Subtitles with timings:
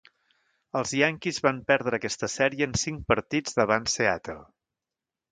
[0.79, 4.39] Els Yankees van perdre aquesta sèrie en cinc partits davant Seattle.